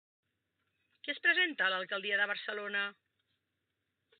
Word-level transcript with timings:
Qui 1.03 1.13
es 1.13 1.19
presenta 1.27 1.67
a 1.67 1.73
l'alcaldia 1.73 2.19
de 2.23 2.27
Barcelona? 2.33 2.85